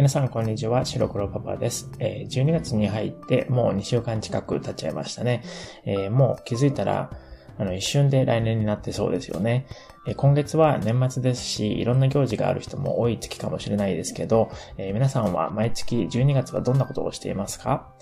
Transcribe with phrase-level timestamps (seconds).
[0.00, 0.86] 皆さん、こんにちは。
[0.86, 1.90] 白黒パパです。
[1.98, 5.42] え、12月に入ってもう2週間近く経っちゃいましたね。
[5.84, 7.10] え、もう気づいたら、
[7.58, 9.66] あの、一瞬で来年になってそうですよね。
[10.06, 17.92] え、今月は年末ですし、いろんな行事がある人も多い月かもしれないですけど、え皆さんは毎月12月はどんなことをしていますか？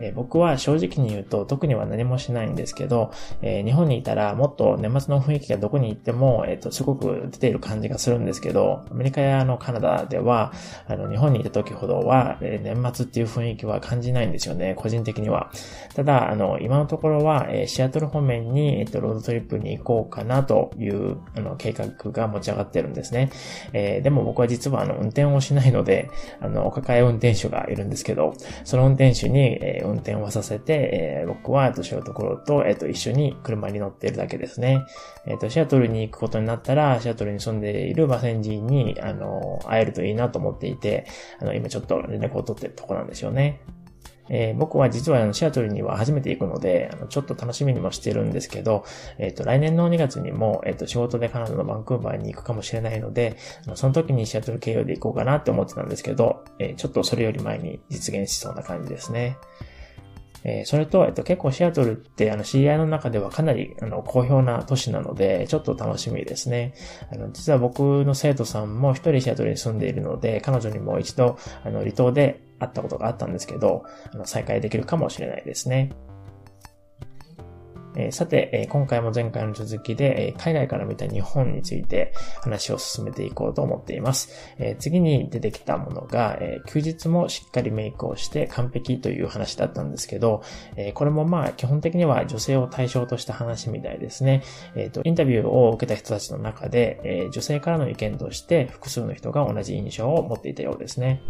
[0.00, 3.12] えー、僕は正直に言うと特には何もしないんですけど、
[3.42, 10.52] えー、日本にいたらもっと年末の雰囲気がどこに行っても、えっ、ー、と、すごく出ている感じがするんですけど、アメリカやあのカナダでは、
[10.86, 15.50] あの、日本にいた時ほどは、え年末っていう雰囲気は感じないんですよね、個人的には。
[15.94, 23.30] ただ、あの、今のところは、えシアトル方面に、えっ、と、ロードトリップに行こうかなという、あの、計画が持ち上がってるんですね。
[23.72, 28.34] えでも僕は実はあの、運転をしないので、あの、お抱え運転手がいるんですけど、
[28.64, 34.84] その運転手に、え運転をさせて、えー、僕は、えっと、シアトルと、えっと、一緒に車に乗っているだけですね。
[35.26, 41.06] えっと、シアトルに行くことになったら、シアトルに住んでいるバセンジーに、あの、会えるといいなと思っていて、
[41.40, 43.60] あの、今ちょっと連絡を取ってるところなんですよね。
[44.30, 48.84] えー、僕は実はあのシアトルには初めて行くので、あのちょっと楽しみにもしてるんですけど、
[49.18, 53.36] えっ、ー、と、来年の2月にも、えっ、ー、と、仕事でカナダのバンクーバーに行くかもしれないので、
[53.66, 59.36] あのその時にシアトル経由で行こうかなって思ってたんですけど、えちょっとそれより前に実現しそうな感じですね。
[60.44, 66.74] えー、それと、えっと、結構シアトルって、あの、知り合いの中ではかなり、あの、好評な都市なので、ちょっと楽しみですね。
[67.12, 75.90] あの、実は僕の生徒さんも一人シアトルに住んでいるので、彼女にも一度、あの、離島で会ったことがあったんですけど、あの、再会できるかもしれないですね。
[77.98, 84.30] えー、さて、えー、今回も前回の続きで、えー、海外から見た日本について話を進めていこうと思っています。
[84.58, 90.42] え次に出てきたものが、え休日もしっかりメイクをして完璧という話だったんですけど、
[90.76, 94.42] えこれもまあ基本的には女性を対象とした話みたいですね。
[94.76, 101.20] えっ、と、インタビューを受けた人たちの中で、え女性からの意見として複数の人が同じ印象を持っていたようですね。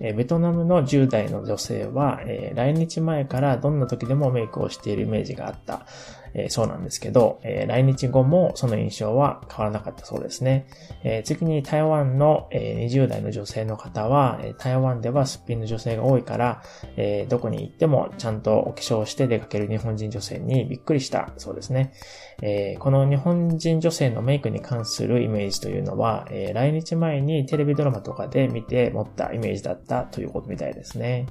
[0.00, 2.20] ベトナムの10代の女性は、
[2.54, 5.86] 来日前からどんな時でもメイクをしているイメージがあった。
[6.34, 10.66] えー、そうなんですけど、えー、来日後もその印象は変わらなかったそうですね。
[11.02, 16.62] えー、次に台湾の、え、20代の女性の方は、え、台湾ではすっぴんの女性が多いから、
[16.96, 21.92] え、どこに行ってもちゃんとお化粧して出かける日本人女性にびっくりしたそうですね。
[22.42, 31.26] え、この日本人女性のメイクに関するイメージというのは、え、来日前にテレビドラマとかで見て持ったイメージだったということみたいですね。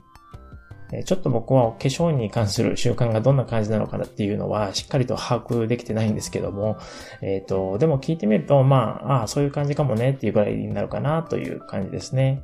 [1.05, 6.77] ちょっと僕は化粧に関する習慣がどんな感じなのかなっていうのはしっかりと把握できてないんですけども、
[7.21, 12.43] えっ、ー、と、でも聞いてみると、まあ、ああ、そういう感じかもねっていうぐらいになるかなという感じですね。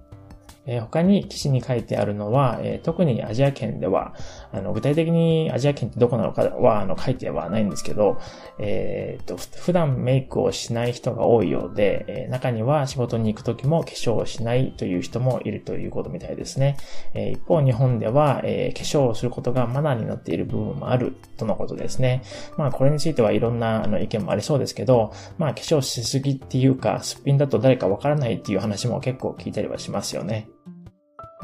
[0.69, 4.13] え他に記事に書いてあるのは、え特にアジア圏では、
[4.51, 8.19] あの、具体的にアジア圏ってどこなのかは、あの、書いてはないんですけど、
[8.59, 16.77] えっ、と、普段メイクをしない人が多いようで、え中には仕事に行く時も化粧をしないという人もいるということみたいですね。
[17.15, 22.21] え一方、日本では、え化粧をすることがマナーになっている部分もあるとのことですね。
[22.57, 30.49] まあ、これについてはいろんなあの意見もありそうですけど、まあ、化粧しすぎっていうか、すっぴんだと誰かわからないっていう話も結構聞いたりはしますよね。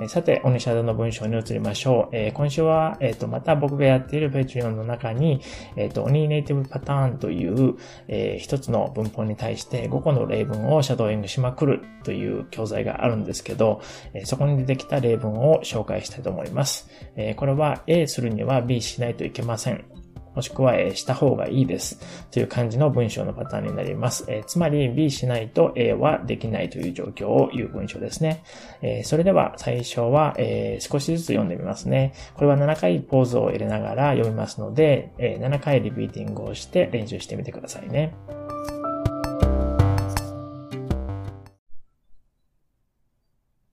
[0.09, 2.15] さて、オニシャドの文章に移りましょう。
[2.15, 5.39] えー、今週は、えっ、ー、と、また僕がやっている Patreon の中に、
[5.77, 7.75] えっ、ー、と、オニーネイティブパターンという、
[8.09, 13.79] えー、一つの文法に対して5個の例文をシャドーイングしまくるという教材があるんですけど、
[14.13, 16.89] え、そこに出てきた例文を紹介したいと思います。
[17.15, 19.94] え、これは A するには B しないといけません。
[20.35, 21.99] もしくは、えした方がいいです。
[22.31, 24.25] という感じの文章のパターンになります。
[24.27, 28.43] えつまり B しないと A はできないという状況を言う文章ですね。
[28.81, 32.13] えそれでは最初は、え少しずつ読んでみますね。
[32.35, 38.13] これは7回ポーズを入れながら読みますので、え7回リピーティングをして練習してみてくださいね。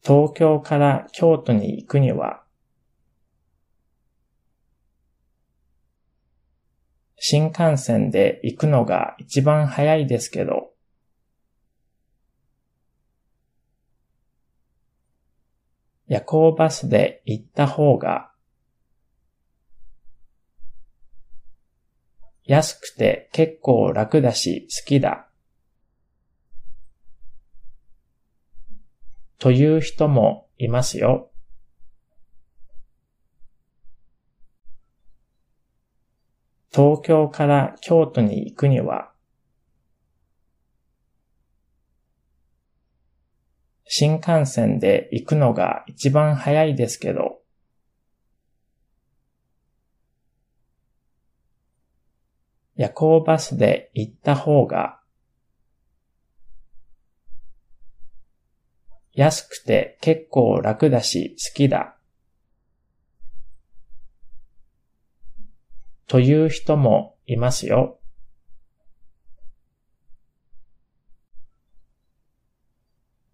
[0.05, 2.42] 東京から京都に行くには
[7.25, 10.73] 新幹線で行くのが一番早いですけど、
[16.09, 18.33] 夜行バスで行った方が
[22.45, 25.29] 安くて結構楽だし好きだ。
[29.39, 31.32] という人もいますよ。
[36.75, 39.13] 東京から京都に行くには、
[43.85, 47.43] 新幹線で行くのが一番早いですけど、
[52.75, 55.03] 夜行バスで行った方が
[59.13, 61.97] 安くて結構楽だし好きだ。
[66.13, 67.99] という人もいますよ。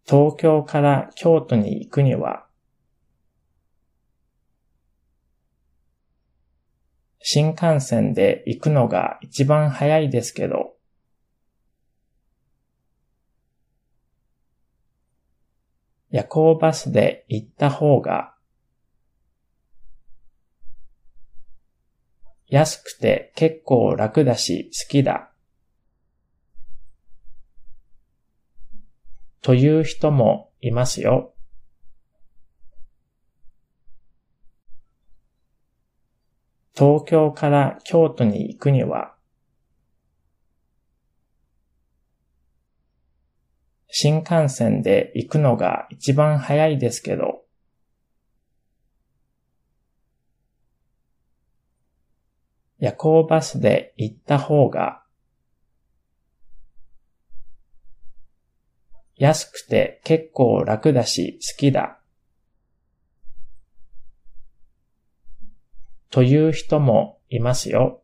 [0.08, 2.46] 東京から京都に行くには、
[7.18, 10.76] 新幹線で行くのが一番早いですけど、
[16.10, 18.37] 夜行バスで行った方が、
[22.48, 25.30] 安くて結構楽だし好きだ。
[29.42, 31.34] という人もいますよ。
[36.78, 39.16] 東京から京都に行くには、
[43.88, 47.42] 新幹線で行くのが一番早いですけど、
[52.78, 55.02] 夜行バスで行った方が、
[59.16, 61.98] 安くて結構楽だし好きだ。
[66.10, 68.02] という人もいますよ。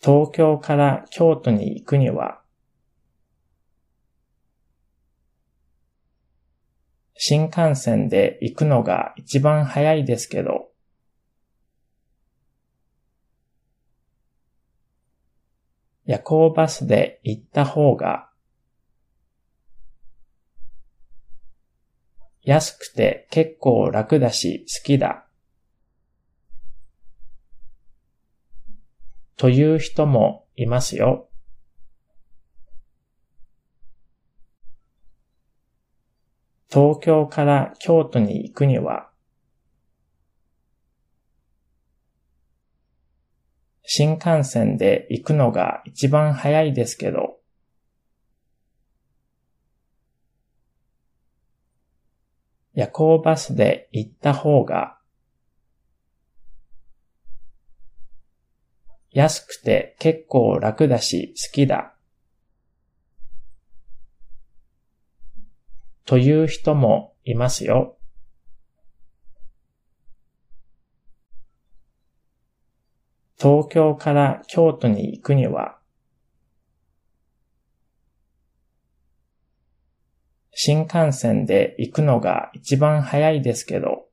[0.00, 2.40] 東京から京都に行くには、
[7.18, 10.68] 新幹線で行くのが一番早いですけど、
[16.04, 18.28] 夜行バスで行った方が、
[22.42, 25.26] 安くて結構楽だし好きだ。
[29.36, 31.28] という人もいますよ。
[36.68, 39.10] 東京から京都に行くには、
[43.84, 47.36] 新幹線で行くのが一番早いですけど、
[52.74, 54.98] 夜行バスで行った方が、
[59.12, 61.95] 安くて結構楽だし好きだ。
[66.06, 67.98] という人もいますよ。
[73.38, 75.78] 東京から京都に行くには、
[80.52, 84.06] 新幹線で行くのが一番早いですけど、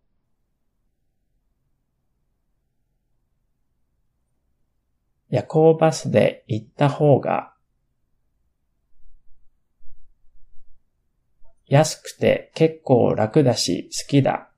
[5.30, 7.53] 夜行バスで行った方が、
[11.68, 14.50] 安くて結構楽だし好きだ。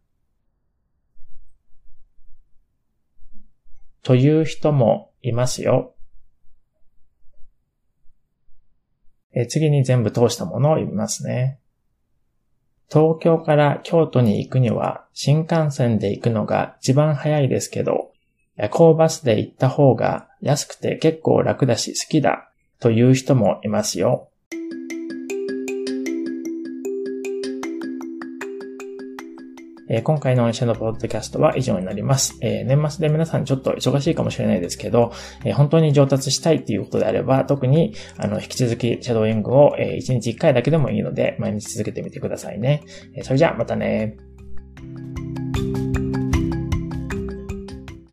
[4.04, 5.96] という人もいますよ。
[9.34, 11.60] え次に全部通したものを読みますね。
[12.90, 18.14] 東京から京都に行くには新幹線で行くのが一番早いですけど、
[18.56, 24.30] 夜行バスで行った方が安くて結構楽だし好きだという人もいますよ。
[29.88, 32.38] えー、今回の御社のポッドキャストは以上になります。
[32.42, 35.12] えー、年末で皆さんちょっと忙しいかもしれないですけど、
[35.44, 42.84] えー、本当に上達したいっていうことであれば、特に、あの、引き続きシャドーイングを、え1日1回だけでもいいので、毎日続けてみてくださいね。
[43.16, 44.18] えそれじゃあ、またね。